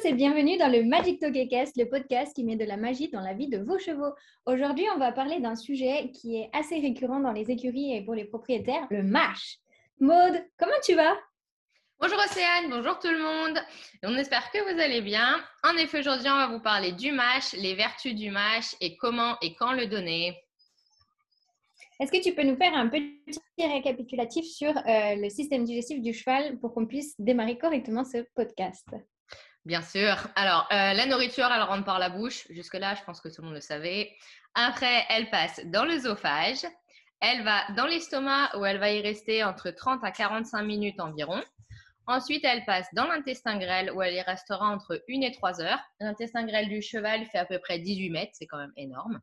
[0.00, 3.20] tous et bienvenue dans le Magic Togecast, le podcast qui met de la magie dans
[3.20, 4.14] la vie de vos chevaux.
[4.46, 8.14] Aujourd'hui, on va parler d'un sujet qui est assez récurrent dans les écuries et pour
[8.14, 9.58] les propriétaires, le MASH.
[9.98, 11.16] Maude, comment tu vas?
[11.98, 13.58] Bonjour Océane, bonjour tout le monde.
[14.02, 15.42] On espère que vous allez bien.
[15.64, 19.36] En effet, aujourd'hui, on va vous parler du MASH, les vertus du MASH et comment
[19.42, 20.36] et quand le donner.
[21.98, 26.14] Est-ce que tu peux nous faire un petit récapitulatif sur euh, le système digestif du
[26.14, 28.86] cheval pour qu'on puisse démarrer correctement ce podcast?
[29.66, 30.16] Bien sûr.
[30.36, 32.46] Alors, euh, la nourriture, elle rentre par la bouche.
[32.50, 34.10] Jusque-là, je pense que tout le monde le savait.
[34.54, 36.64] Après, elle passe dans l'œsophage.
[37.20, 41.42] Elle va dans l'estomac où elle va y rester entre 30 à 45 minutes environ.
[42.06, 45.80] Ensuite, elle passe dans l'intestin grêle où elle y restera entre 1 et 3 heures.
[46.00, 49.20] L'intestin grêle du cheval fait à peu près 18 mètres, c'est quand même énorme.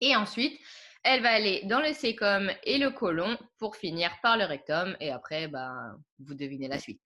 [0.00, 0.60] Et ensuite,
[1.04, 4.96] elle va aller dans le sécom et le côlon pour finir par le rectum.
[5.00, 7.00] Et après, ben, vous devinez la suite.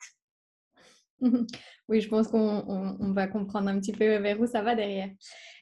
[1.88, 5.10] Oui, je pense qu'on va comprendre un petit peu vers où ça va derrière.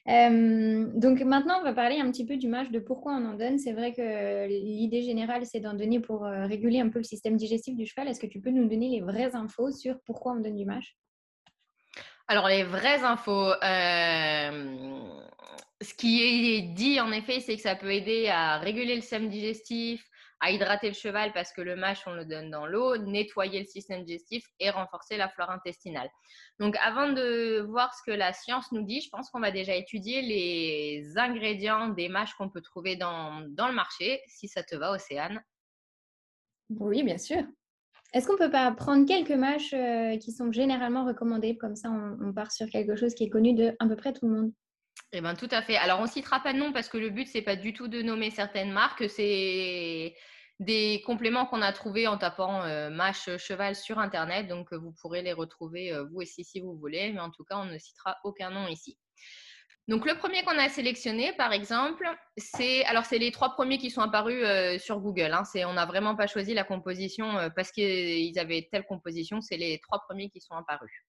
[0.07, 3.33] Euh, donc maintenant, on va parler un petit peu du match, de pourquoi on en
[3.33, 3.59] donne.
[3.59, 7.35] C'est vrai que l'idée générale, c'est d'en donner pour euh, réguler un peu le système
[7.35, 8.07] digestif du cheval.
[8.07, 10.95] Est-ce que tu peux nous donner les vraies infos sur pourquoi on donne du mâche
[12.27, 15.11] Alors, les vraies infos, euh,
[15.81, 19.29] ce qui est dit en effet, c'est que ça peut aider à réguler le système
[19.29, 20.03] digestif,
[20.41, 23.65] à hydrater le cheval parce que le mâche, on le donne dans l'eau, nettoyer le
[23.65, 26.09] système digestif et renforcer la flore intestinale.
[26.59, 29.75] Donc, avant de voir ce que la science nous dit, je pense qu'on va déjà
[29.75, 34.91] étudier les ingrédients des mâches qu'on peut trouver dans, le marché, si ça te va,
[34.91, 35.41] Océane.
[36.69, 37.43] Oui, bien sûr.
[38.13, 41.57] Est-ce qu'on peut pas prendre quelques mâches euh, qui sont généralement recommandées?
[41.57, 44.27] Comme ça, on, part sur quelque chose qui est connu de à peu près tout
[44.27, 44.53] le monde.
[45.11, 45.75] Eh bien, tout à fait.
[45.75, 47.87] Alors, on ne citera pas de nom parce que le but, c'est pas du tout
[47.87, 49.09] de nommer certaines marques.
[49.09, 50.15] C'est
[50.59, 54.47] des compléments qu'on a trouvés en tapant euh, mâche cheval sur Internet.
[54.47, 57.11] Donc, euh, vous pourrez les retrouver euh, vous aussi si vous voulez.
[57.11, 58.99] Mais en tout cas, on ne citera aucun nom ici.
[59.87, 63.89] Donc, le premier qu'on a sélectionné, par exemple, c'est alors c'est les trois premiers qui
[63.89, 64.45] sont apparus
[64.79, 65.33] sur Google.
[65.33, 65.43] Hein.
[65.65, 69.41] on n'a vraiment pas choisi la composition parce qu'ils avaient telle composition.
[69.41, 71.08] C'est les trois premiers qui sont apparus.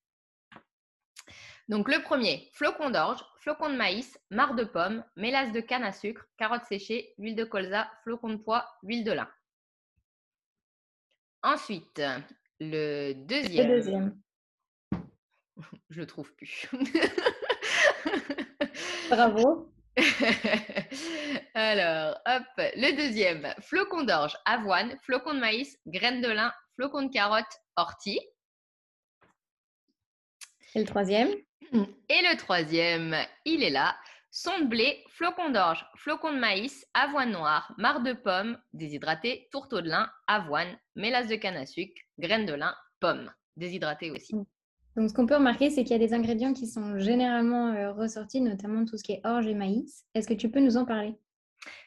[1.71, 5.93] Donc le premier, flocon d'orge, flocon de maïs, marc de pomme, mélasse de canne à
[5.93, 9.31] sucre, carottes séchées, huile de colza, flocon de pois, huile de lin.
[11.45, 12.03] Ensuite,
[12.59, 13.69] le deuxième.
[13.69, 14.21] Le deuxième.
[15.91, 16.69] Je le trouve plus.
[19.09, 19.73] Bravo.
[21.55, 27.13] Alors, hop, le deuxième, flocon d'orge, avoine, flocon de maïs, graines de lin, flocon de
[27.13, 28.21] carotte, ortie.
[30.75, 31.31] Et le troisième?
[31.73, 33.97] Et le troisième, il est là.
[34.33, 39.81] Son de blé, flocon d'orge, flocon de maïs, avoine noire, marc de pomme, déshydraté, tourteau
[39.81, 44.35] de lin, avoine, mélasse de canne à sucre, graines de lin, pomme, déshydraté aussi.
[44.97, 47.93] Donc, ce qu'on peut remarquer, c'est qu'il y a des ingrédients qui sont généralement euh,
[47.93, 50.05] ressortis, notamment tout ce qui est orge et maïs.
[50.15, 51.15] Est-ce que tu peux nous en parler?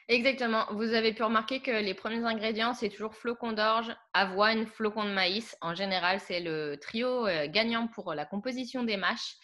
[0.08, 0.66] Exactement.
[0.72, 5.12] Vous avez pu remarquer que les premiers ingrédients, c'est toujours flocon d'orge, avoine, flocon de
[5.12, 5.56] maïs.
[5.60, 9.36] En général, c'est le trio euh, gagnant pour la composition des mâches.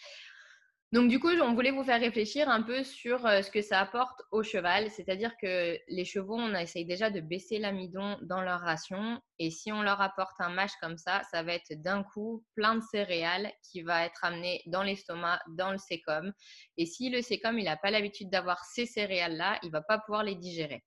[0.91, 3.79] Donc du coup, on voulait vous faire réfléchir un peu sur euh, ce que ça
[3.79, 8.59] apporte au cheval, c'est-à-dire que les chevaux, on essaye déjà de baisser l'amidon dans leur
[8.59, 12.43] ration, et si on leur apporte un mâche comme ça, ça va être d'un coup
[12.55, 16.33] plein de céréales qui va être amené dans l'estomac, dans le sécom,
[16.75, 20.23] et si le sécom il n'a pas l'habitude d'avoir ces céréales-là, il va pas pouvoir
[20.23, 20.83] les digérer.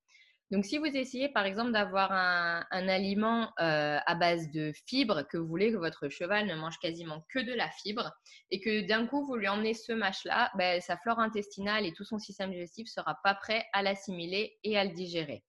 [0.50, 5.38] Donc, si vous essayez par exemple d'avoir un, aliment euh, à base de fibres, que
[5.38, 8.12] vous voulez que votre cheval ne mange quasiment que de la fibre,
[8.50, 12.04] et que d'un coup vous lui emmenez ce mâche-là, ben, sa flore intestinale et tout
[12.04, 15.42] son système digestif ne sera pas prêt à l'assimiler et à le digérer.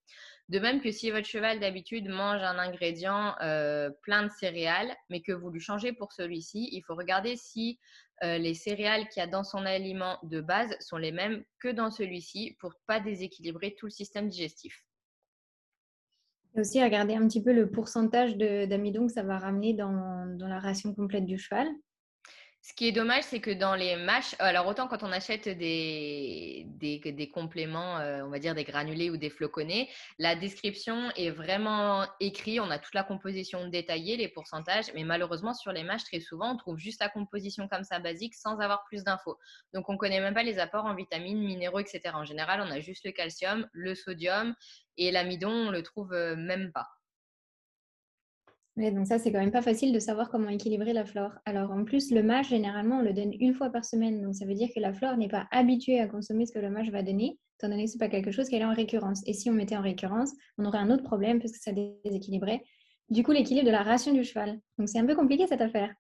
[0.48, 5.22] De même que si votre cheval d'habitude mange un ingrédient euh, plein de céréales, mais
[5.22, 7.80] que vous lui changez pour celui-ci, il faut regarder si
[8.24, 11.68] euh, les céréales qu'il y a dans son aliment de base sont les mêmes que
[11.68, 14.86] dans celui-ci pour pas déséquilibrer tout le système digestif.
[16.56, 20.48] Et aussi regarder un petit peu le pourcentage d'amidon que ça va ramener dans, dans,
[20.48, 21.68] la ration complète du cheval.
[22.68, 26.66] Ce qui est dommage, c'est que dans les mâches, alors autant quand on achète des,
[27.32, 32.60] compléments, euh, on va dire des granulés ou des floconnés, la description est vraiment écrite,
[32.60, 36.54] on a toute la composition détaillée, les pourcentages, mais malheureusement sur les mâches, très souvent,
[36.54, 39.38] on trouve juste la composition comme ça basique sans avoir plus d'infos.
[39.76, 42.02] Donc on ne connaît même pas les apports en vitamines, minéraux, etc.
[42.16, 44.56] En général, on a juste le calcium, le sodium
[44.98, 46.88] et l'amidon, on le trouve euh, même pas.
[48.78, 51.32] Oui, donc ça, c'est quand même pas facile de savoir comment équilibrer la flore.
[51.46, 54.22] Alors en plus, le mâche, généralement, on le donne une fois par semaine.
[54.22, 56.70] Donc ça veut dire que la flore n'est pas habituée à consommer ce que le
[56.70, 59.22] mâche va donner, étant donné que ce n'est pas quelque chose qu'elle est en récurrence.
[59.28, 62.64] Et si on mettait en récurrence, on aurait un autre problème parce que ça déséquilibrait
[63.10, 64.60] du coup l'équilibre de la ration du cheval.
[64.78, 65.94] Donc c'est un peu compliqué cette affaire.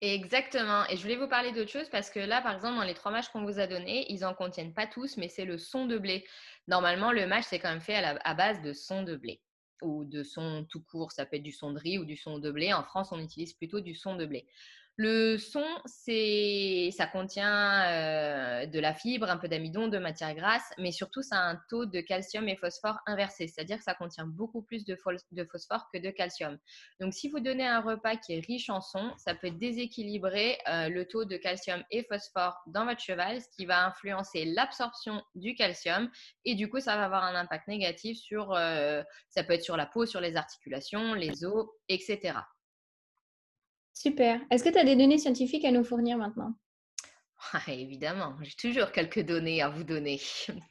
[0.00, 0.84] Exactement.
[0.90, 3.10] Et je voulais vous parler d'autre chose parce que là, par exemple, dans les trois
[3.10, 5.96] mâches qu'on vous a donnés, ils n'en contiennent pas tous, mais c'est le son de
[5.96, 6.24] blé.
[6.68, 9.40] Normalement, le mâche, c'est quand même fait à, base de son de blé
[9.84, 11.12] ou de son tout court.
[11.12, 12.72] Ça peut être du son de riz ou du son de blé.
[12.72, 14.46] En France, on utilise plutôt du son de blé.
[14.96, 20.72] Le son, c'est, ça contient euh, de la fibre, un peu d'amidon, de matière grasse,
[20.78, 24.24] mais surtout, ça a un taux de calcium et phosphore inversé, c'est-à-dire que ça contient
[24.24, 26.58] beaucoup plus de, phosphore que de calcium.
[27.00, 30.88] Donc, si vous donnez un repas qui est riche en son, ça peut déséquilibrer euh,
[30.88, 35.56] le taux de calcium et phosphore dans votre cheval, ce qui va influencer l'absorption du
[35.56, 36.08] calcium
[36.44, 39.76] et du coup, ça va avoir un impact négatif sur, euh, ça peut être sur
[39.76, 42.34] la peau, sur les articulations, les os, etc.
[43.94, 44.40] Super.
[44.50, 46.52] Est-ce que tu as des données scientifiques à nous fournir maintenant?
[47.52, 50.20] Ah, Évidemment, j'ai toujours quelques données à vous donner.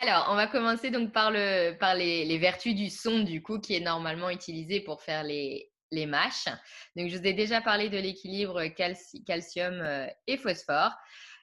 [0.00, 3.74] Alors, on va commencer donc par, le, par les, vertus du son, du coup, qui
[3.74, 6.48] est normalement utilisé pour faire les, les mâches.
[6.96, 8.64] Donc, je vous ai déjà parlé de l'équilibre
[9.26, 10.92] calcium euh, et phosphore.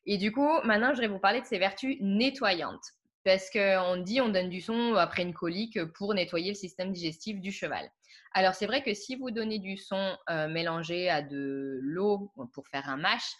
[0.06, 2.86] Et du coup, maintenant, je vais vous parler de ses vertus nettoyantes.
[3.25, 7.40] Parce qu'on dit on donne du son après une colique pour nettoyer le système digestif
[7.42, 7.90] du cheval.
[8.34, 12.68] Alors, c'est vrai que si vous donnez du son euh, mélangé à de l'eau pour
[12.68, 13.34] faire un mash,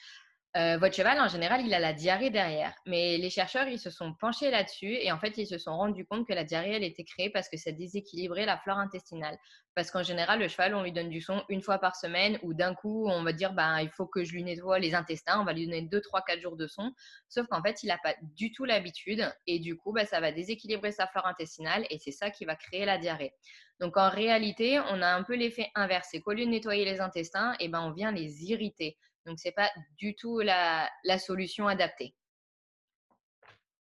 [0.58, 2.74] euh, votre cheval, en général, il a la diarrhée derrière.
[2.88, 6.06] Mais les chercheurs, ils se sont penchés là-dessus et en fait, ils se sont rendus
[6.06, 9.38] compte que la diarrhée, elle était créée parce que ça déséquilibrait la flore intestinale.
[9.76, 12.56] Parce qu'en général, le cheval, on lui donne du son une fois par semaine ou
[12.56, 15.46] d'un coup, on va dire, ben, il faut que je lui nettoie les intestins, on
[15.46, 16.94] va lui donner 2, 3, 4 jours de son.
[17.28, 20.32] Sauf qu'en fait, il n'a pas du tout l'habitude et du coup, ben, ça va
[20.32, 23.34] déséquilibrer sa flore intestinale et c'est ça qui va créer la diarrhée.
[23.80, 26.10] Donc en réalité, on a un peu l'effet inverse.
[26.12, 28.98] C'est qu'au lieu de nettoyer les intestins, eh ben, on vient les irriter.
[29.30, 30.90] Donc ce n'est pas du tout la,
[31.20, 32.16] solution adaptée.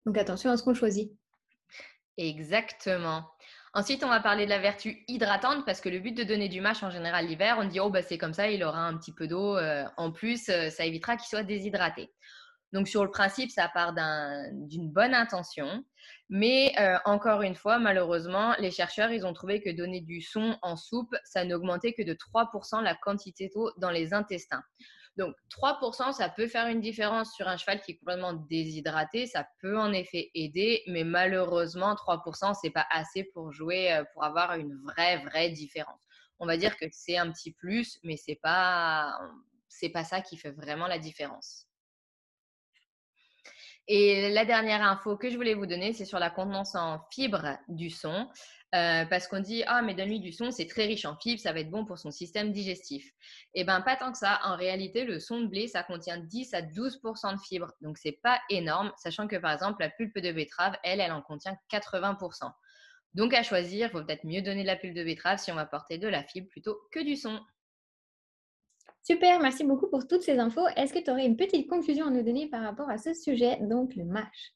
[0.06, 1.12] Donc attention à ce qu'on choisit.
[2.16, 3.30] Exactement.
[3.74, 6.60] Ensuite, on va parler de la vertu hydratante parce que le but de donner du
[6.60, 9.12] mâche en général l'hiver, on dit oh bah c'est comme ça, il aura un petit
[9.12, 12.10] peu d'eau euh, en plus, euh, ça évitera qu'il soit déshydraté.
[12.72, 13.94] Donc sur le principe, ça part
[14.50, 15.84] d'une bonne intention,
[16.28, 20.58] mais euh, encore une fois, malheureusement, les chercheurs, ils ont trouvé que donner du son
[20.62, 24.64] en soupe, ça n'augmentait que de 3% la quantité d'eau dans les intestins.
[25.16, 29.46] Donc 3%, ça peut faire une différence sur un cheval qui est complètement déshydraté, ça
[29.60, 34.54] peut en effet aider, mais malheureusement 3%, c'est pas assez pour jouer, euh, pour avoir
[34.54, 36.00] une vraie vraie différence.
[36.40, 39.16] On va dire que c'est un petit plus, mais c'est pas
[39.92, 41.66] pas ça qui fait vraiment la différence.
[43.86, 47.58] Et la dernière info que je voulais vous donner, c'est sur la contenance en fibres
[47.68, 48.30] du son.
[48.74, 51.52] Euh, parce qu'on dit ah mais donne-lui du son, c'est très riche en fibres, ça
[51.52, 53.12] va être bon pour son système digestif.
[53.54, 54.40] Eh ben pas tant que ça.
[54.42, 58.18] En réalité, le son de blé, ça contient 10 à 12% de fibres, donc c'est
[58.20, 62.50] pas énorme, sachant que par exemple la pulpe de betterave, elle, elle en contient 80%
[63.14, 65.56] Donc à choisir, il faut peut-être mieux donner de la pulpe de betterave si on
[65.56, 67.38] va porter de la fibre plutôt que du son.
[69.04, 70.66] Super, merci beaucoup pour toutes ces infos.
[70.76, 73.58] Est-ce que tu aurais une petite conclusion à nous donner par rapport à ce sujet,
[73.60, 74.54] donc le MASH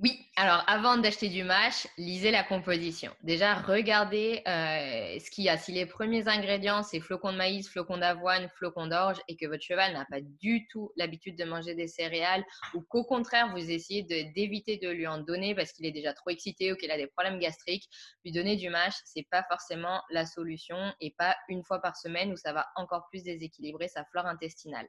[0.00, 3.14] oui, alors avant d'acheter du mash, lisez la composition.
[3.22, 5.56] Déjà, regardez euh, ce qu'il y a.
[5.56, 9.62] Si les premiers ingrédients, c'est flocons de maïs, flocons d'avoine, flocons d'orge, et que votre
[9.62, 12.44] cheval n'a pas du tout l'habitude de manger des céréales,
[12.74, 16.30] ou qu'au contraire, vous essayez d'éviter de, lui en donner parce qu'il est déjà trop
[16.30, 17.88] excité ou qu'il a des problèmes gastriques,
[18.24, 22.32] lui donner du mash, c'est pas forcément la solution, et pas une fois par semaine
[22.32, 24.88] où ça va encore plus déséquilibrer sa flore intestinale.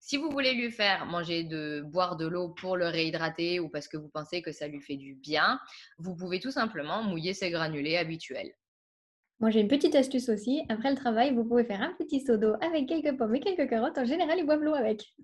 [0.00, 3.88] Si vous voulez lui faire manger de boire de l'eau pour le réhydrater ou parce
[3.88, 5.60] que vous pensez que ça lui fait du bien,
[5.98, 8.52] vous pouvez tout simplement mouiller ses granulés habituels.
[9.40, 10.62] Moi, j'ai une petite astuce aussi.
[10.68, 13.70] Après le travail, vous pouvez faire un petit seau d'eau avec quelques pommes et quelques
[13.70, 13.98] carottes.
[13.98, 15.14] En général, ils boivent l'eau avec.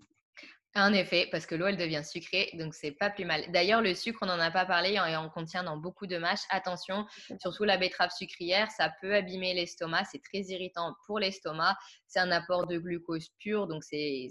[0.77, 3.45] En effet, parce que l'eau, elle devient sucrée, donc c'est pas plus mal.
[3.53, 6.43] D'ailleurs, le sucre, on n'en a pas parlé, et on contient dans beaucoup de mâches.
[6.51, 7.07] Attention,
[7.41, 11.77] surtout la betterave sucrière, ça peut abîmer l'estomac, c'est très irritant pour l'estomac.
[12.09, 14.29] C'est un apport de glucose pur, donc ça fait,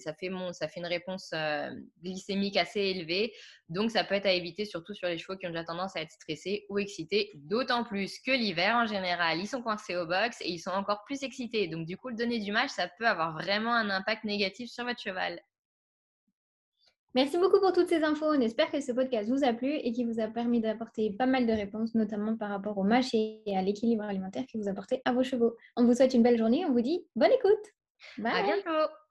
[0.52, 1.70] ça fait une réponse euh,
[2.02, 3.32] glycémique assez élevée.
[3.70, 6.02] Donc, ça peut être à éviter, surtout sur les chevaux qui ont déjà tendance à
[6.02, 10.42] être stressés ou excités, d'autant plus que l'hiver, en général, ils sont coincés au box
[10.42, 11.70] et ils sont encore plus excités.
[11.70, 14.84] Donc, du coup, le donner du mâche, ça peut avoir vraiment un impact négatif sur
[14.84, 15.40] votre cheval.
[17.16, 18.26] Merci beaucoup pour toutes ces infos.
[18.26, 21.28] On espère que ce podcast vous a plu et qu'il vous a permis d'apporter pas
[21.28, 25.02] mal de réponses, notamment par rapport au mâche et à l'équilibre alimentaire que vous apportez
[25.06, 25.56] à vos chevaux.
[25.76, 26.66] On vous souhaite une belle journée.
[26.66, 27.74] On vous dit bonne écoute.
[28.18, 28.62] Bye.
[28.66, 29.03] À.